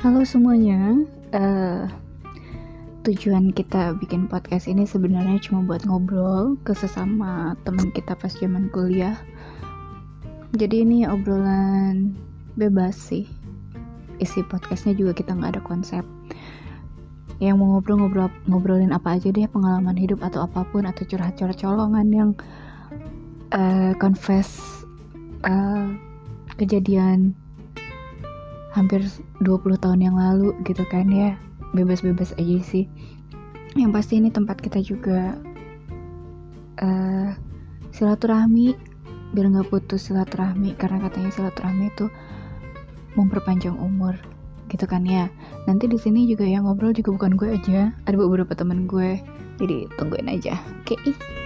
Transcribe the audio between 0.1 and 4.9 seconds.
semuanya, uh, tujuan kita bikin podcast ini